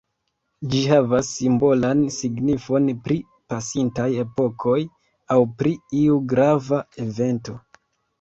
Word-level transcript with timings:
Ĝi 0.69 0.79
havas 0.91 1.27
simbolan 1.41 1.99
signifon 2.15 2.87
pri 3.07 3.17
pasintaj 3.53 4.07
epokoj 4.23 4.79
aŭ 5.35 5.37
pri 5.61 5.75
iu 5.99 6.17
grava 6.33 6.81
evento. 7.05 7.55